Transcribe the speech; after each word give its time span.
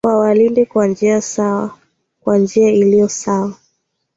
wawalinde 0.07 0.65
kwa 0.65 0.87
njia 0.87 1.21
sawa 1.21 1.77
kwa 2.23 2.37
njia 2.37 2.71
iliyo 2.71 3.09
sawa 3.09 3.53